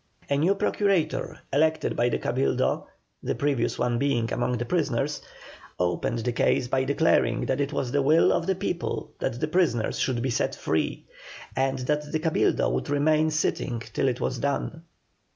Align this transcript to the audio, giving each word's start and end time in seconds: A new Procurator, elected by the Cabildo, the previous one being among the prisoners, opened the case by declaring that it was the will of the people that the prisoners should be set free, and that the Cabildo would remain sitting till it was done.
A 0.31 0.35
new 0.35 0.55
Procurator, 0.55 1.41
elected 1.53 1.95
by 1.95 2.09
the 2.09 2.17
Cabildo, 2.17 2.87
the 3.21 3.35
previous 3.35 3.77
one 3.77 3.99
being 3.99 4.33
among 4.33 4.57
the 4.57 4.65
prisoners, 4.65 5.21
opened 5.77 6.17
the 6.17 6.31
case 6.31 6.67
by 6.67 6.85
declaring 6.85 7.45
that 7.45 7.61
it 7.61 7.71
was 7.71 7.91
the 7.91 8.01
will 8.01 8.33
of 8.33 8.47
the 8.47 8.55
people 8.55 9.11
that 9.19 9.39
the 9.39 9.47
prisoners 9.47 9.99
should 9.99 10.23
be 10.23 10.31
set 10.31 10.55
free, 10.55 11.05
and 11.55 11.77
that 11.85 12.11
the 12.11 12.19
Cabildo 12.19 12.67
would 12.71 12.89
remain 12.89 13.29
sitting 13.29 13.79
till 13.93 14.07
it 14.07 14.19
was 14.19 14.39
done. 14.39 14.81